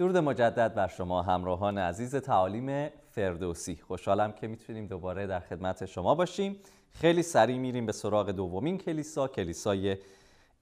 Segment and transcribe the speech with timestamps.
[0.00, 3.76] درود مجدد بر شما همراهان عزیز تعالیم فردوسی.
[3.76, 6.56] خوشحالم که می‌تونیم دوباره در خدمت شما باشیم.
[6.92, 9.96] خیلی سریع میریم به سراغ دومین کلیسا کلیسای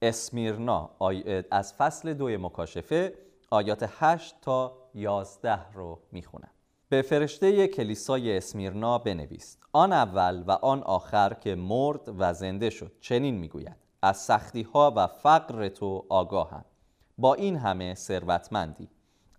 [0.01, 0.89] اسمیرنا.
[1.51, 3.13] از فصل دوی مکاشفه
[3.49, 6.51] آیات 8 تا 11 رو می‌خونم.
[6.89, 9.57] به فرشته کلیسای اسمیرنا بنویس.
[9.73, 14.93] آن اول و آن آخر که مرد و زنده شد چنین می‌گوید از سختی ها
[14.95, 16.65] و فقر تو آگاهم.
[17.17, 18.89] با این همه ثروتمندی.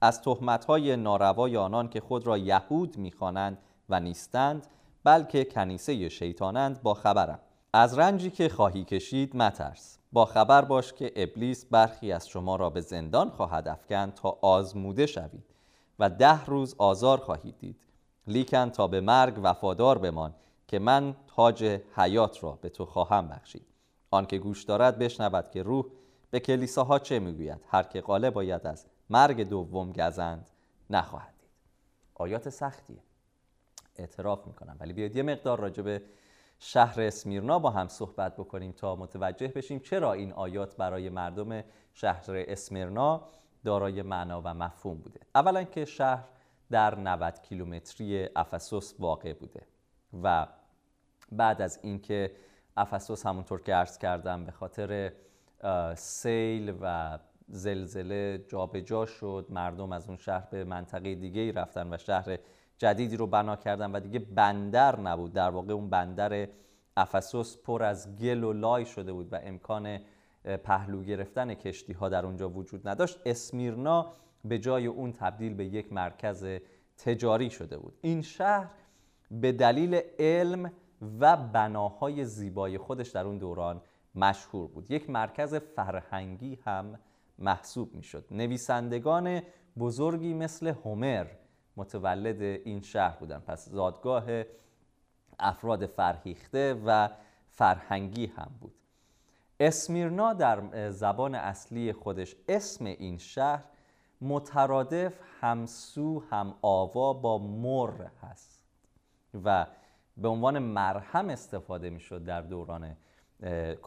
[0.01, 4.67] از تهمت های ناروای آنان که خود را یهود می‌خوانند و نیستند
[5.05, 7.39] بلکه کنیسه شیطانند با خبرم.
[7.73, 9.99] از رنجی که خواهی کشید مترس.
[10.13, 15.07] با خبر باش که ابلیس برخی از شما را به زندان خواهد افکند تا آزموده
[15.07, 15.45] شوید
[15.99, 17.81] و ده روز آزار خواهید دید.
[18.27, 20.35] لیکن تا به مرگ وفادار بمان
[20.69, 23.67] که من تاج حیات را به تو خواهم بخشید.
[24.11, 25.85] آنکه گوش دارد بشنود که روح
[26.31, 30.51] به کلیساها چه می‌گوید؟ هر که قاله باید از مرگ دوم گزند
[30.91, 31.51] نخواهد دید.
[32.15, 33.03] آیات سختیه
[33.97, 34.77] اعتراف می‌کنم.
[34.81, 36.03] ولی بیاید یه مقدار راجع به
[36.59, 42.25] شهر اسمیرنا با هم صحبت بکنیم تا متوجه بشیم چرا این آیات برای مردم شهر
[42.29, 43.23] اسمیرنا
[43.65, 45.21] دارای معنا و مفهوم بوده.
[45.35, 46.25] اولا که شهر
[46.71, 49.67] در 90 کیلومتری افسوس واقع بوده
[50.23, 50.47] و
[51.33, 52.37] بعد از اینکه
[52.77, 55.13] افسوس همونطور که عرض کردم به خاطر
[55.97, 57.19] سیل و
[57.51, 59.47] زلزله جابجا جا شد.
[59.51, 62.39] مردم از اون شهر به منطقه دیگه ای رفتن و شهر
[62.79, 65.33] جدیدی رو بنا کردن و دیگه بندر نبود.
[65.33, 66.49] در واقع اون بندر
[66.97, 69.99] افسوس پر از گل و لای شده بود و امکان
[70.65, 73.21] پهلو گرفتن کشتی ها در اونجا وجود نداشت.
[73.27, 74.13] اسمیرنا
[74.45, 76.47] به جای اون تبدیل به یک مرکز
[76.99, 77.99] تجاری شده بود.
[78.01, 78.69] این شهر
[79.31, 80.73] به دلیل علم
[81.21, 83.81] و بناهای زیبای خودش در اون دوران
[84.15, 84.91] مشهور بود.
[84.91, 86.99] یک مرکز فرهنگی هم
[87.41, 88.25] محسوب می‌شد.
[88.31, 89.43] نویسندگان
[89.79, 91.27] بزرگی مثل هومر
[91.77, 93.39] متولد این شهر بودن.
[93.39, 94.25] پس زادگاه
[95.39, 97.09] افراد فرهیخته و
[97.49, 98.75] فرهنگی هم بود.
[99.61, 103.65] اسمیرنا در زبان اصلی خودش اسم این شهر
[104.21, 108.63] مترادف همسو هم آوا با مر هست
[109.45, 109.67] و
[110.17, 112.97] به عنوان مرهم استفاده می‌شد در دوران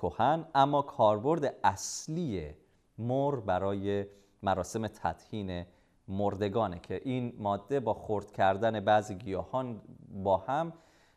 [0.01, 0.45] کهن.
[0.55, 2.53] اما کاربرد اصلی
[2.97, 4.05] مر برای
[4.43, 5.65] مراسم تطهین
[6.07, 9.81] مردگانه که این ماده با خرد کردن بعضی گیاهان
[10.23, 10.73] با هم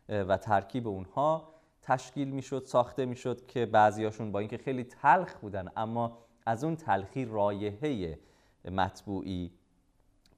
[0.09, 6.19] و ترکیب اونها تشکیل می‌شد ساخته می‌شد که بعضیاشون با اینکه خیلی تلخ بودن اما
[6.47, 8.19] از اون تلخی رایحه
[8.71, 9.53] مطبوعی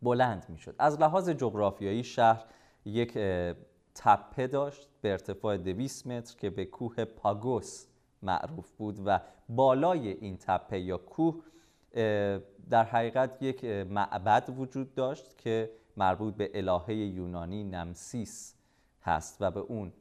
[0.03, 0.75] بلند می‌شد.
[0.79, 2.45] از لحاظ جغرافیایی شهر
[2.85, 3.19] یک
[3.95, 7.87] تپه داشت به ارتفاع 200 متر که به کوه پاگوس
[8.23, 11.45] معروف بود و بالای این تپه یا کوه
[12.71, 18.55] در حقیقت یک معبد وجود داشت که مربوط به الهه یونانی نمسیس
[19.03, 19.93] هست و به اون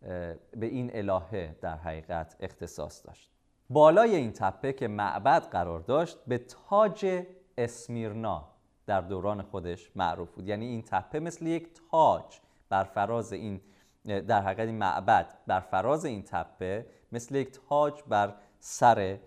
[0.00, 3.30] به این الهه در حقیقت اختصاص داشت.
[3.70, 7.22] بالای این تپه که معبد قرار داشت به تاج
[7.58, 8.48] اسمیرنا
[8.86, 10.48] در دوران خودش معروف بود.
[10.48, 13.60] یعنی این تپه مثل یک تاج بر فراز این
[14.04, 19.18] در حقیقت این معبد بر فراز این تپه مثل یک تاج بر سر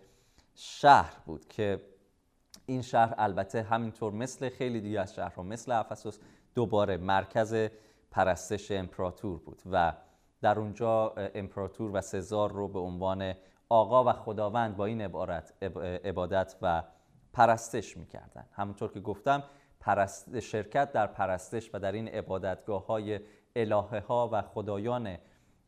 [0.55, 1.81] شهر بود که
[2.65, 6.19] این شهر البته همینطور مثل خیلی دیگه از شهرها مثل افسوس
[6.55, 7.69] دوباره مرکز
[8.11, 9.93] پرستش امپراتور بود و
[10.41, 13.33] در اونجا امپراتور و سزار رو به عنوان
[13.69, 15.53] آقا و خداوند با این عبارت
[16.05, 16.83] عبادت و
[17.33, 18.45] پرستش می‌کردن.
[18.51, 19.43] همونطور که گفتم
[19.79, 23.19] پرست شرکت در پرستش و در این عبادتگاه های
[23.55, 25.17] الهه ها و خدایان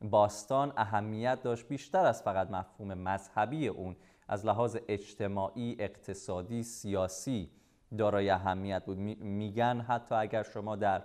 [0.04, 3.96] باستان اهمیت داشت بیشتر از فقط مفهوم مذهبی اون
[4.28, 7.50] از لحاظ اجتماعی، اقتصادی، سیاسی
[7.98, 8.98] دارای اهمیت بود.
[8.98, 11.04] میگن حتی اگر شما در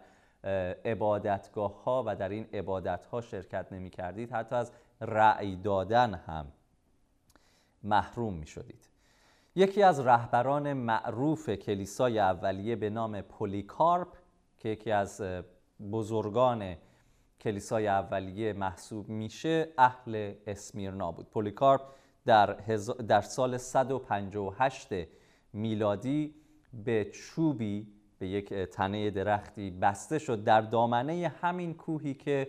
[0.85, 6.47] عبادتگاه ها و در این عبادت ها شرکت نمی کردید حتی از رأی دادن هم
[7.83, 8.89] محروم می شدید
[9.55, 14.09] یکی از رهبران معروف کلیسای اولیه به نام پولیکارپ
[14.59, 15.23] که یکی از
[15.93, 16.77] بزرگان
[17.41, 21.31] کلیسای اولیه محسوب میشه اهل اسمیرنا بود.
[21.31, 21.83] پولیکارپ
[22.27, 22.47] در,
[23.09, 24.89] در سال 158
[25.53, 26.35] میلادی
[26.85, 32.49] به چوبی به یک تنه درختی بسته شد در دامنه همین کوهی که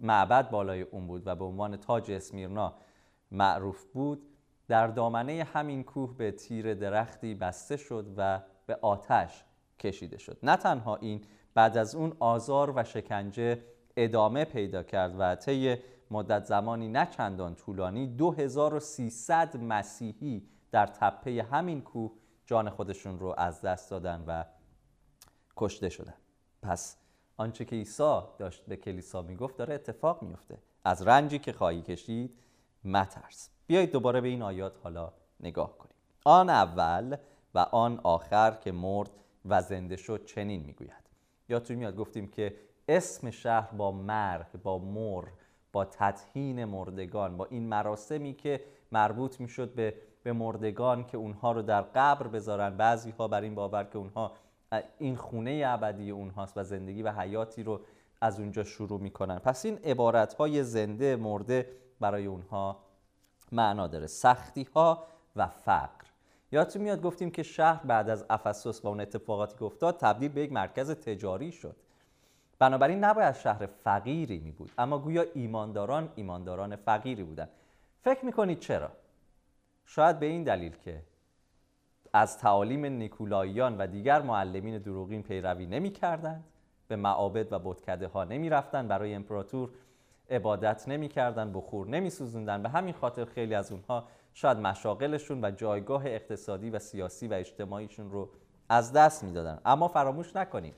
[0.00, 2.74] معبد بالای اون بود و به عنوان تاج اسمیرنا
[3.30, 4.22] معروف بود
[4.68, 9.44] در دامنه همین کوه به تیر درختی بسته شد و به آتش
[9.78, 10.38] کشیده شد.
[10.42, 11.20] نه تنها این
[11.54, 13.62] بعد از اون آزار و شکنجه
[13.96, 15.76] ادامه پیدا کرد و طی
[16.10, 22.12] مدت زمانی نه چندان طولانی 2300 مسیحی در تپه همین کوه
[22.46, 24.44] جان خودشون رو از دست دادن و
[25.56, 26.14] کشته شدن.
[26.62, 26.96] پس
[27.36, 32.38] آنچه که عیسی داشت به کلیسا می‌گفت داره اتفاق میفته از رنجی که خواهی کشید
[32.84, 33.50] مترس.
[33.66, 35.94] بیایید دوباره به این آیات حالا نگاه کنیم.
[36.24, 37.16] آن اول
[37.54, 39.10] و آن آخر که مرد
[39.44, 40.99] و زنده شد چنین می‌گوید.
[41.50, 42.54] یادتون میاد گفتیم که
[42.88, 45.24] اسم شهر با مرگ با مر
[45.72, 51.62] با تطهین مردگان با این مراسمی که مربوط می‌شد به به مردگان که اونها رو
[51.62, 52.76] در قبر بذارن.
[52.76, 54.32] بعضی ها بر این باور که اونها
[54.98, 57.80] این خونه ابدی اونهاست و زندگی و حیاتی رو
[58.20, 59.38] از اونجا شروع می‌کنن.
[59.38, 61.66] پس این عبارت های زنده مرده
[62.00, 62.80] برای اونها
[63.52, 64.06] معنا داره.
[64.06, 65.04] سختی ها
[65.36, 66.09] و فقر.
[66.52, 70.40] یادتون میاد گفتیم که شهر بعد از افسوس و اون اتفاقاتی که افتاد تبدیل به
[70.40, 71.76] یک مرکز تجاری شد.
[72.58, 77.48] بنابراین نباید شهر فقیری می بود اما گویا ایمانداران ایمانداران فقیری بودن
[78.02, 78.90] فکر می‌کنید چرا؟
[79.84, 81.02] شاید به این دلیل که
[82.12, 86.44] از تعالیم نیکولاییان و دیگر معلمین دروغین پیروی نمی کردند
[86.88, 89.70] به معابد و بتکده ها نمی برای امپراتور.
[90.30, 94.04] عبادت نمی کردن بخور نمی سوزندن به همین خاطر خیلی از اونها
[94.34, 98.30] شاید مشاغلشون و جایگاه اقتصادی و سیاسی و اجتماعیشون رو
[98.68, 99.60] از دست می‌دادن.
[99.64, 100.74] اما فراموش نکنیم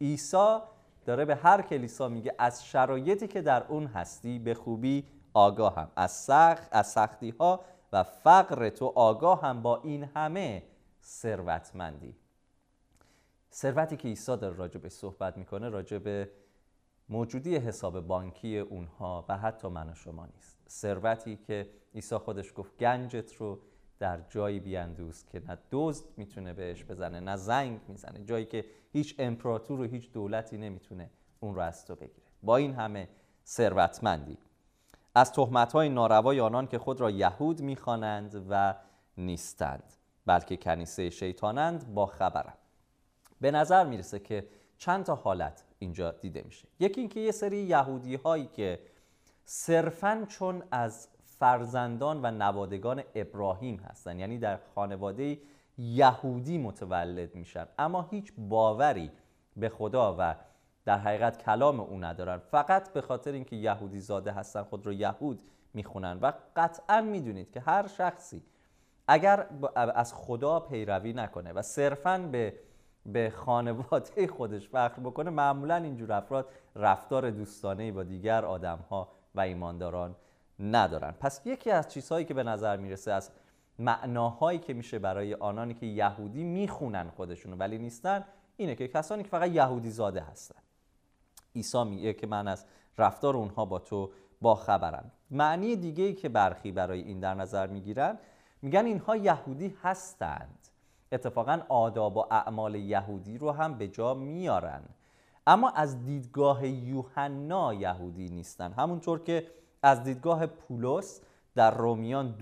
[0.00, 0.58] عیسی
[1.06, 5.90] داره به هر کلیسا میگه از شرایطی که در اون هستی به خوبی آگاه هم
[5.96, 7.60] از سخت از سختی ها
[7.92, 10.62] و فقر تو هم با این همه
[11.02, 12.16] ثروتمندی.
[13.52, 16.30] ثروتی که عیسی داره راجع به صحبت می‌کنه راجع به
[17.12, 20.58] موجودی حساب بانکی اونها و حتی من و شما نیست.
[20.68, 23.58] ثروتی که عیسی خودش گفت گنجت رو
[23.98, 28.24] در جایی بیاندوز که نه دزد می‌تونه بهش بزنه نه زنگ می‌زنه.
[28.24, 31.10] جایی که هیچ امپراتور و هیچ دولتی نمی‌تونه
[31.40, 32.26] اون رو از تو بگیره.
[32.42, 33.08] با این همه
[33.46, 34.38] ثروتمندی.
[35.14, 35.32] از
[35.72, 38.74] های ناروای آنان که خود را یهود می‌خوانند و
[39.18, 39.92] نیستند
[40.26, 42.56] بلکه کنیسه شیطانند با خبرم.
[43.40, 46.68] به نظر می‌رسه که چند تا حالت اینجا دیده میشه.
[46.80, 48.78] یکی اینکه یه سری یهودی هایی که
[49.44, 55.38] صرفا چون از فرزندان و نوادگان ابراهیم هستن یعنی در خانواده
[55.78, 59.10] یهودی متولد میشن اما هیچ باوری
[59.56, 60.34] به خدا و
[60.84, 62.38] در حقیقت کلام او ندارن.
[62.38, 65.42] فقط به خاطر اینکه یهودی زاده هستن خود رو یهود
[65.74, 66.18] می‌خونن.
[66.22, 68.42] و قطعا می‌دونید که هر شخصی
[69.08, 72.54] اگر از خدا پیروی نکنه و صرفا به
[73.06, 79.40] به خانواده خودش فخر بکنه معمولا اینجور افراد رفتار دوستانه با دیگر آدم ها و
[79.40, 80.16] ایمانداران
[80.60, 81.10] ندارن.
[81.20, 83.30] پس یکی از چیزهایی که به نظر می‌رسه از
[83.78, 88.24] معناهایی که میشه برای آنانی که یهودی می‌خونن خودشون ولی نیستن
[88.56, 90.60] اینه که کسانی که فقط یهودی زاده هستن.
[91.56, 92.64] عیسی میگه که من از
[92.98, 94.10] رفتار اونها با تو
[94.40, 95.12] با خبرم.
[95.30, 98.18] معنی دیگه ای که برخی برای این در نظر می‌گیرن
[98.62, 100.61] میگن اینها یهودی هستند
[101.12, 104.82] اتفاقا آداب و اعمال یهودی رو هم به جا میارن.
[105.46, 108.72] اما از دیدگاه یوحنا یهودی نیستن.
[108.72, 109.46] همونطور که
[109.82, 111.20] از دیدگاه پولس
[111.54, 112.34] در رومیان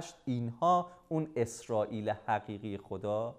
[0.00, 3.34] 2.28 اینها اون اسرائیل حقیقی خدا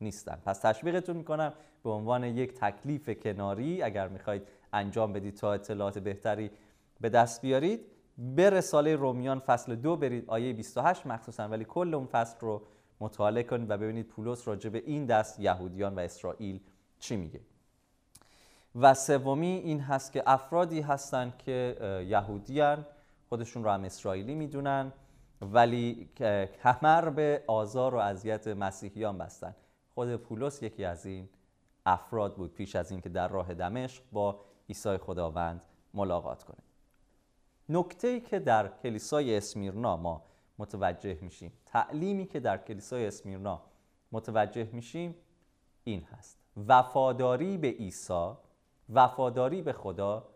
[0.00, 0.38] نیستن.
[0.46, 1.52] پس تشویقتون می‌کنم
[1.84, 4.42] به عنوان یک تکلیف کناری اگر می‌خواید
[4.72, 6.50] انجام بدید تا اطلاعات بهتری
[7.00, 7.80] به دست بیارید
[8.18, 12.62] به رساله رومیان فصل دو برید آیه 28 مخصوصا ولی کل اون فصل رو
[13.02, 16.60] مطالعه کنید و ببینید پولس راجع به این دست یهودیان و اسرائیل
[16.98, 17.40] چی میگه.
[18.74, 21.76] و سومی این هست که افرادی هستند که
[22.08, 22.86] یهودیان
[23.28, 24.92] خودشون رو هم اسرائیلی می‌دونن
[25.40, 26.08] ولی
[26.62, 29.54] کمر به آزار و اذیت مسیحیان بستن.
[29.94, 31.28] خود پولس یکی از این
[31.86, 35.62] افراد بود پیش از اینکه در راه دمشق با عیسی خداوند
[35.94, 36.62] ملاقات کنه.
[37.68, 40.24] نکته ای که در کلیسای اسمیرنا ما
[40.58, 41.52] متوجه میشیم.
[41.66, 43.62] تعلیمی که در کلیسای اسمیرنا
[44.12, 45.14] متوجه میشیم
[45.84, 46.38] این هست.
[46.66, 48.32] وفاداری به عیسی
[48.88, 50.28] وفاداری به خدا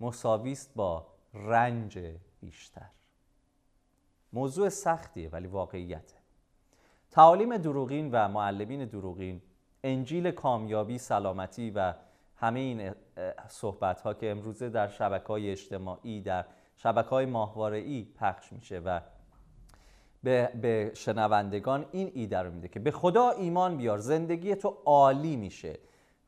[0.00, 1.98] مساوی است با رنج
[2.40, 2.90] بیشتر.
[4.32, 6.16] موضوع سختیه ولی واقعیته.
[7.10, 9.42] تعالیم دروغین و معلمین دروغین
[9.84, 11.94] انجیل کامیابی سلامتی و
[12.36, 12.94] همه این
[13.48, 16.44] صحبت ها که امروزه در شبکه های اجتماعی در
[16.76, 19.00] شبکه های ماهواره پخش میشه و
[20.22, 25.36] به, به شنوندگان این ایده رو میده که به خدا ایمان بیار زندگی تو عالی
[25.36, 25.78] میشه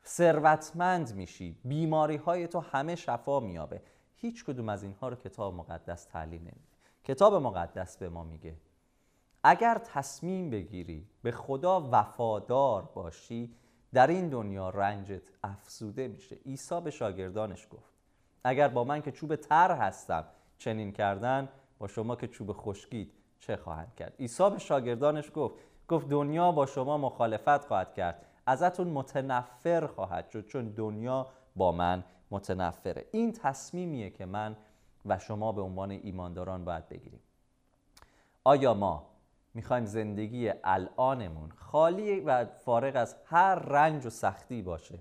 [0.05, 3.81] ثروتمند میشی بیماری های تو همه شفا میابه
[4.15, 6.73] هیچ کدوم از اینها رو کتاب مقدس تعلیم نمیده.
[7.03, 8.55] کتاب مقدس به ما میگه
[9.43, 13.55] اگر تصمیم بگیری به خدا وفادار باشی
[13.93, 16.35] در این دنیا رنجت افزوده میشه.
[16.45, 17.93] عیسی به شاگردانش گفت
[18.43, 20.25] اگر با من که چوب تر هستم
[20.57, 23.11] چنین کردن با شما که چوب خشکید
[23.43, 25.55] چه خواهند کرد؟ عیسی به شاگردانش گفت
[25.87, 28.25] گفت دنیا با شما مخالفت خواهد کرد.
[28.45, 33.05] ازتون متنفر خواهد شد چون دنیا با من متنفره.
[33.11, 34.55] این تصمیمیه که من
[35.05, 37.19] و شما به عنوان ایمانداران باید بگیریم.
[38.43, 39.07] آیا ما
[39.53, 44.99] می‌خوایم زندگی الانمون خالی و فارغ از هر رنج و سختی باشه؟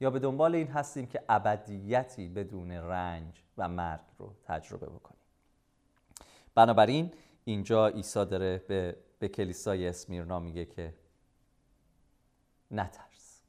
[0.00, 5.21] یا به دنبال این هستیم که ابدیتی بدون رنج و مرگ رو تجربه بکنیم؟
[6.54, 10.94] بنابراین اینجا عیسی داره به, به کلیسای اسمیرنا میگه که
[12.70, 13.42] نترس.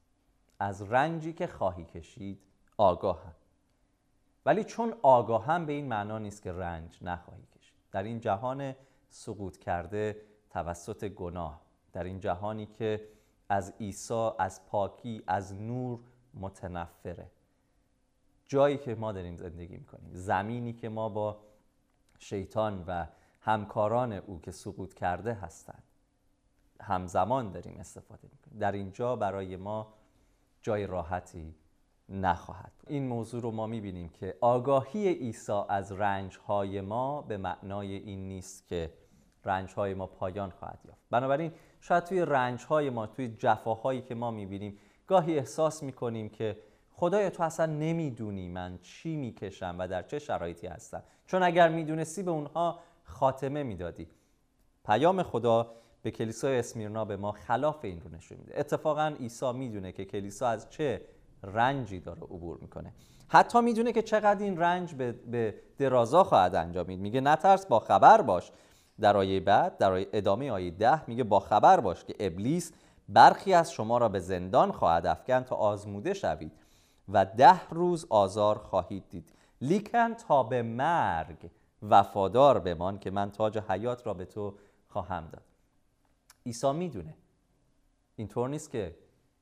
[0.60, 2.41] از رنجی که خواهی کشید
[2.77, 3.36] آگاهم.
[4.45, 7.75] ولی چون آگاهم به این معنا نیست که رنج نخواهی کشید.
[7.91, 8.75] در این جهان
[9.10, 11.62] سقوط کرده توسط گناه.
[11.93, 13.07] در این جهانی که
[13.50, 16.00] از عیسی از پاکی از نور
[16.33, 17.31] متنفره.
[18.48, 21.39] جایی که ما داریم زندگی می‌کنیم زمینی که ما با
[22.20, 23.05] شیطان و
[23.41, 25.84] همکاران او که سقوط کرده هستند.
[26.82, 28.60] همزمان داریم استفاده می‌کنیم.
[28.60, 29.93] در اینجا برای ما
[30.62, 31.55] جای راحتی
[32.10, 38.27] نخواهد این موضوع رو ما می‌بینیم که آگاهی عیسی از رنجهای ما به معنای این
[38.27, 38.93] نیست که
[39.46, 41.01] رنجهای ما پایان خواهد یافت.
[41.10, 41.51] بنابراین
[41.82, 44.77] شاید توی رنجهای ما توی جفاهایی که ما می‌بینیم
[45.08, 46.58] گاهی احساس می‌کنیم که
[46.95, 51.03] خدای تو اصلا نمی‌دونی من چی می‌کشم و در چه شرایطی هستم.
[51.25, 54.07] چون اگر می‌دونستی به اونها خاتمه می‌دادی.
[54.85, 55.71] پیام خدا
[56.01, 58.59] به کلیسای اسمیرنا به ما خلاف این رو نشون میده.
[58.59, 61.01] اتفاقا عیسی می‌دونه که کلیسا از چه
[61.43, 62.93] رنجی داره عبور می‌کنه.
[63.27, 67.00] حتی می‌دونه که چقدر این رنج به, درازا خواهد انجامید.
[67.00, 68.51] میگه نترس با خبر باش.
[69.00, 72.71] در آیه بعد در ادامه آیه ده میگه با خبر باش که ابلیس
[73.09, 76.51] برخی از شما را به زندان خواهد افکن تا آزموده شوید.
[77.10, 79.33] و ده روز آزار خواهید دید.
[79.62, 81.50] لیکن تا به مرگ
[81.81, 84.57] وفادار بمان که من تاج حیات را به تو
[84.88, 85.43] خواهم داد.
[86.45, 87.17] عیسی می‌دونه.
[88.15, 88.95] اینطور نیست که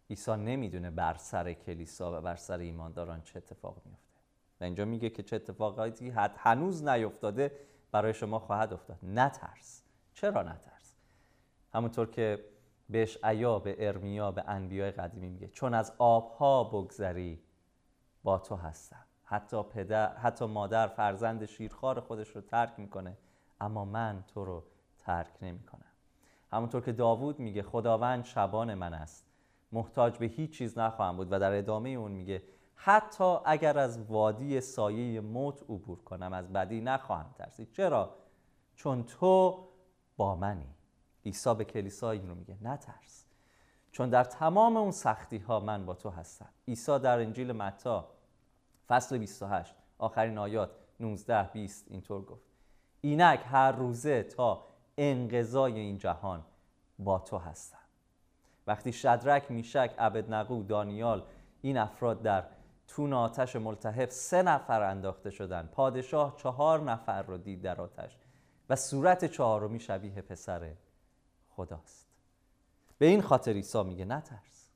[0.09, 4.19] عیسی نمی‌دونه بر سر کلیسا و بر سر ایمانداران چه اتفاق میفته
[4.61, 7.51] و اینجا میگه که چه اتفاقاتی هنوز نیفتاده
[7.91, 8.97] برای شما خواهد افتاد.
[9.03, 9.83] نترس.
[10.13, 10.95] چرا نترس؟
[11.73, 12.45] همونطور که
[12.89, 15.47] بهش عیا به ارمیا به انبیای قدیمی میگه.
[15.47, 17.39] چون از آبها بگذری
[18.23, 19.05] با تو هستم.
[19.23, 23.17] حتی پدر حتی مادر فرزند شیرخوار خودش رو ترک می‌کنه
[23.61, 24.63] اما من تو رو
[24.99, 25.81] ترک نمی‌کنم.
[26.51, 29.25] همونطور که داوود میگه خداوند شبان من است.
[29.71, 32.43] محتاج به هیچ چیز نخواهم بود و در ادامه اون میگه
[32.75, 37.71] حتی اگر از وادی سایه موت عبور کنم از بدی نخواهم ترسید.
[37.71, 38.15] چرا؟
[38.75, 39.67] چون تو
[40.17, 40.75] با منی.
[41.25, 43.20] عیسی به کلیسا این رو میگه نترس.
[43.91, 46.49] چون در تمام اون سختی ها من با تو هستم.
[46.67, 48.07] عیسی در انجیل متا
[48.87, 50.69] فصل 28 آخرین آیات
[50.99, 52.43] 19 20 اینطور گفت.
[53.01, 54.65] اینک هر روزه تا
[54.97, 56.43] انقضای این جهان
[56.99, 57.77] با تو هستم.
[58.67, 61.23] وقتی شدرک میشک عبدنقو دانیال
[61.61, 62.43] این افراد در
[62.87, 65.69] تون آتش ملتهب سه نفر انداخته شدن.
[65.71, 68.17] پادشاه چهار نفر رو دید در آتش
[68.69, 70.73] و صورت چهارمی شبیه پسر
[71.49, 72.10] خداست.
[73.01, 74.69] به این خاطر عیسی میگه نترس.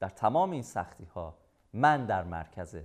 [0.00, 1.34] در تمام این سختی ها
[1.72, 2.76] من در مرکز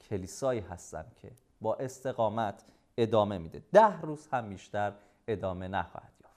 [0.00, 2.64] کلیسایی هستم که با استقامت
[2.96, 3.62] ادامه میده.
[3.72, 4.92] ده روز هم بیشتر
[5.28, 6.36] ادامه نخواهد یافت.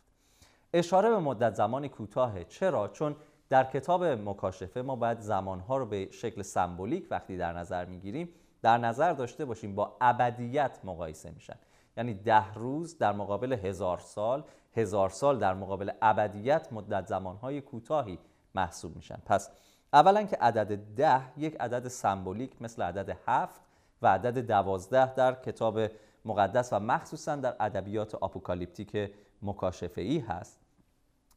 [0.73, 2.43] اشاره به مدت زمانی کوتاهه.
[2.43, 3.15] چرا؟ چون
[3.49, 8.29] در کتاب مکاشفه ما باید زمانها رو به شکل سمبولیک وقتی در نظر می‌گیریم
[8.61, 11.57] در نظر داشته باشیم با ابدیت مقایسه میشن.
[11.97, 14.43] یعنی ده روز در مقابل هزار سال
[14.75, 18.19] هزار سال در مقابل ابدیت مدت زمانهای کوتاهی
[18.55, 19.21] محسوب میشن.
[19.25, 19.49] پس
[19.93, 23.61] اولا که عدد ده یک عدد سمبولیک مثل عدد هفت
[24.01, 25.79] و عدد دوازده در کتاب
[26.25, 29.11] مقدس و مخصوصا در ادبیات apocalyptic
[29.41, 30.59] مکاشفه ای هست.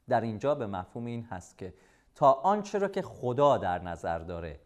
[0.09, 1.75] در اینجا به مفهوم این هست که
[2.15, 4.61] تا آنچه را که خدا در نظر داره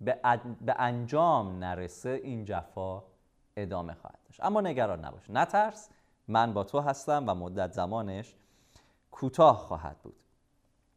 [0.00, 0.20] به,
[0.60, 3.02] به انجام نرسه این جفا
[3.56, 4.44] ادامه خواهد داشت.
[4.44, 5.30] اما نگران نباش.
[5.30, 5.90] نترس
[6.28, 8.34] من با تو هستم و مدت زمانش
[9.10, 10.16] کوتاه خواهد بود.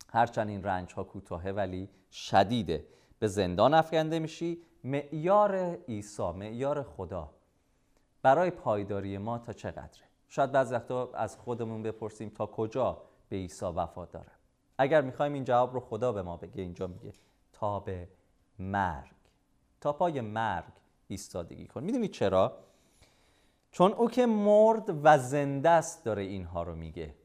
[0.10, 2.86] هرچند این رنج ها کوتاهه ولی شدیده.
[3.20, 4.62] به زندان افکنده میشی.
[4.84, 5.56] معیار
[5.88, 7.30] عیسی معیار خدا.
[8.22, 13.66] برای پایداری ما تا چقدره شاید بعض وقتا از خودمون بپرسیم تا کجا به عیسی
[13.66, 14.32] وفا داره.
[14.78, 17.14] اگر می‌خوایم این جواب رو خدا به ما بگه اینجا میگه
[17.54, 18.08] تا به
[18.60, 19.12] مرگ.
[19.82, 20.74] تا پای مرگ
[21.08, 21.84] ایستادگی کن.
[21.84, 22.58] می‌دونید چرا؟
[23.76, 27.16] چون او که مرد و زنده است داره اینها رو میگه.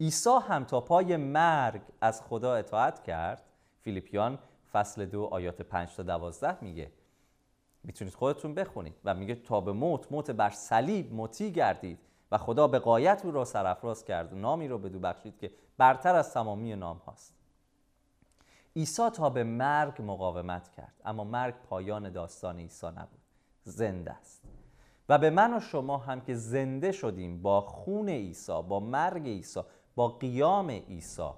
[0.00, 3.42] عیسی هم تا پای مرگ از خدا اطاعت کرد.
[3.80, 4.38] فیلیپیان
[4.72, 6.92] فصل دو آیات 5 تا 12 میگه.
[7.84, 11.98] می‌تونید خودتون بخونید و میگه تا به موت موت بر صلیب مطیع گردید
[12.32, 16.14] و خدا به قایت او را سرفراز کرد و نامی را بدو بخشید که برتر
[16.14, 17.34] از تمامی نام هاست.
[18.76, 23.22] عیسی تا به مرگ مقاومت کرد اما مرگ پایان داستان عیسی نبود.
[23.64, 24.61] زنده است.
[25.12, 29.60] و به من و شما هم که زنده شدیم با خون عیسی با مرگ عیسی
[29.94, 31.30] با قیام عیسی.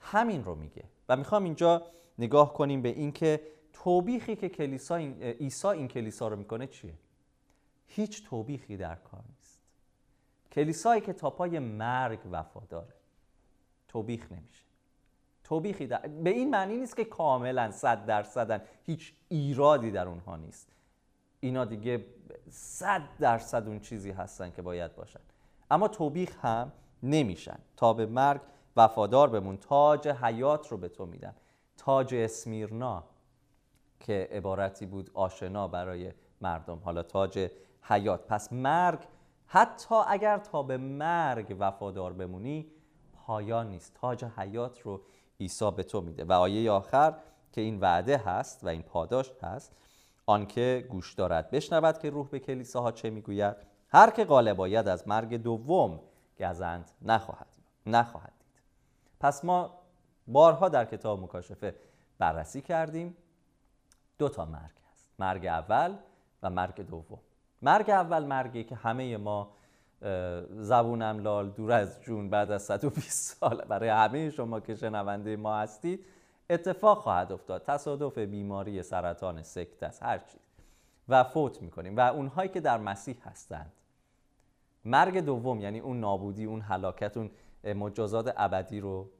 [0.00, 0.84] همین رو میگه.
[1.08, 1.82] و می‌خوام اینجا
[2.18, 3.40] نگاه کنیم به اینکه
[3.72, 6.94] توبیخی که کلیسا این عیسی این کلیسا رو می‌کنه چیه؟
[7.86, 9.60] هیچ توبیخی در کار نیست.
[10.52, 12.94] کلیسایی که تا پای مرگ وفاداره.
[13.88, 14.64] توبیخ نمیشه.
[15.44, 15.98] توبیخی در...
[15.98, 20.68] به این معنی نیست که کاملا صد درصدن هیچ ایرادی در اونها نیست.
[21.40, 22.04] اینا دیگه
[22.50, 25.20] صد درصد اون چیزی هستن که باید باشن.
[25.70, 27.58] اما توبیخ هم نمیشن.
[27.76, 28.40] تا به مرگ
[28.76, 29.56] وفادار بمون.
[29.56, 31.34] تاج حیات رو به تو میدم
[31.76, 33.04] تاج اسمیرنا
[34.00, 36.78] که عبارتی بود آشنا برای مردم.
[36.84, 37.50] حالا تاج
[37.82, 38.26] حیات.
[38.26, 38.98] پس مرگ
[39.46, 42.66] حتی اگر تا به مرگ وفادار بمونی
[43.12, 43.94] پایان نیست.
[43.94, 45.00] تاج حیات رو
[45.40, 46.24] عیسی به تو میده.
[46.24, 47.14] و آیه آخر
[47.52, 49.76] که این وعده هست و این پاداش هست
[50.30, 51.50] آنکه گوش دارد.
[51.50, 53.56] بشنود که روح به کلیساها چه می‌گوید.
[53.88, 56.00] هر که غالب باید از مرگ دوم
[56.40, 57.46] گزند نخواهد
[57.86, 58.62] نخواهد دید.
[59.20, 59.78] پس ما
[60.26, 61.74] بارها در کتاب مکاشفه
[62.18, 63.16] بررسی کردیم.
[64.18, 65.08] دو تا مرگ هست.
[65.18, 65.96] مرگ اول
[66.42, 67.18] و مرگ دوم.
[67.62, 69.50] مرگ اول مرگی که همه ما
[70.50, 73.64] زبونم لال دور از جون بعد از 120 سال.
[73.64, 76.06] برای همه شما که شنونده ما هستید
[76.50, 77.64] اتفاق خواهد افتاد.
[77.64, 80.40] تصادف بیماری سرطان سکت است هر چیز.
[81.08, 81.96] و فوت می‌کنیم.
[81.96, 83.72] و اونهایی که در مسیح هستند.
[84.84, 87.30] مرگ دوم یعنی اون نابودی اون هلاکت اون
[87.64, 89.10] مجازات ابدی رو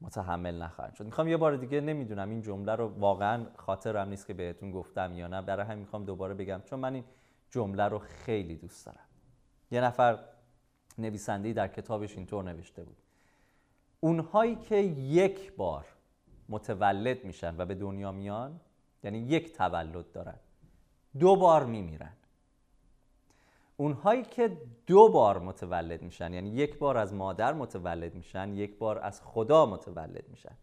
[0.00, 1.04] متحمل نخواهند شد.
[1.04, 5.26] می‌خوام یه بار دیگه نمی‌دونم این جمله رو واقعا خاطرم نیست که بهتون گفتم یا
[5.26, 5.42] نه.
[5.42, 7.04] برای همین می‌خوام دوباره بگم چون من این
[7.50, 9.06] جمله رو خیلی دوست دارم.
[9.70, 10.18] یه نفر
[10.98, 12.96] نویسنده‌ای در کتابش اینطور نوشته بود.
[14.00, 15.86] اونهایی که یک بار
[16.48, 18.60] متولد میشن و به دنیا میان
[19.04, 20.38] یعنی یک تولد دارن.
[21.18, 22.12] دو بار میمیرن.
[23.76, 24.56] اونهایی که
[24.86, 29.66] دو بار متولد میشن یعنی یک بار از مادر متولد میشن یک بار از خدا
[29.66, 30.54] متولد میشن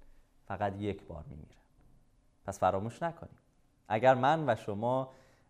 [0.46, 1.62] فقط یک بار میمیرن.
[2.46, 3.38] پس فراموش نکنیم.
[3.88, 5.10] اگر من و شما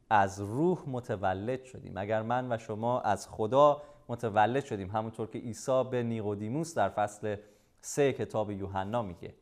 [0.09, 5.83] از روح متولد شدیم اگر من و شما از خدا متولد شدیم همونطور که عیسی
[5.91, 7.35] به نیقودیموس در فصل
[7.81, 9.33] سه کتاب یوحنا میگه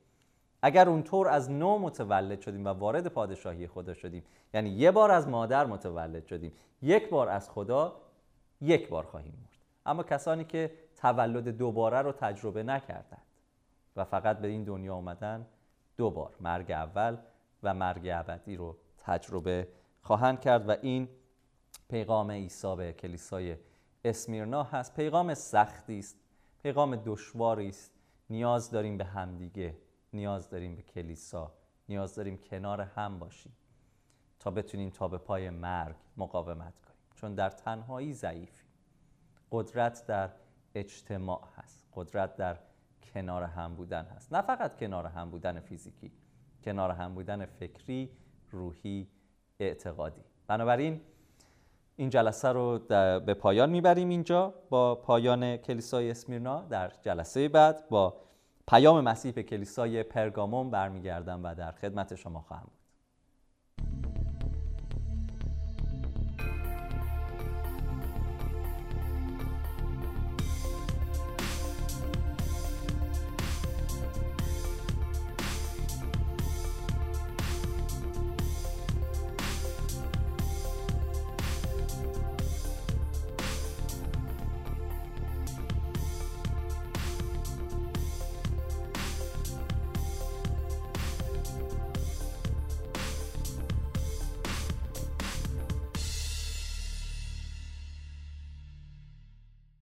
[0.62, 5.28] اگر اونطور از نو متولد شدیم و وارد پادشاهی خدا شدیم یعنی یه بار از
[5.28, 8.02] مادر متولد شدیم یک بار از خدا
[8.62, 9.66] یک بار خواهیم مرد.
[9.86, 13.22] اما کسانی که تولد دوباره رو تجربه نکردند
[13.96, 15.46] و فقط به این دنیا اومدن
[15.98, 17.18] دو بار مرگ اول
[17.64, 19.68] و مرگ ابدی رو تجربه
[20.02, 21.08] خواهند کرد و این
[21.90, 23.56] پیغام عیسی به کلیسای
[24.06, 24.96] اسمیرنا هست.
[24.96, 26.18] پیغام سختی است
[26.64, 27.92] پیغام دشواری است.
[28.30, 29.76] نیاز داریم به همدیگه
[30.14, 31.52] نیاز داریم به کلیسا
[31.90, 33.54] نیاز داریم کنار هم باشیم
[34.40, 36.98] تا بتونیم تا به پای مرگ مقاومت کنیم.
[37.16, 38.66] چون در تنهایی ضعیفی
[39.52, 40.30] قدرت در
[40.76, 41.88] اجتماع هست.
[41.94, 42.58] قدرت در
[43.14, 44.34] کنار هم بودن هست.
[44.34, 46.12] نه فقط کنار هم بودن فیزیکی
[46.64, 48.12] کنار هم بودن فکری
[48.52, 49.08] روحی
[49.60, 50.22] اعتقادی.
[50.48, 51.02] بنابراین
[51.96, 52.80] این جلسه رو
[53.26, 58.18] به پایان می‌بریم اینجا با پایان کلیسای اسمیرنا در جلسه بعد با
[58.68, 62.81] پیام مسیح به کلیسای پرگامون برمیگردم و در خدمت شما خواهم بود.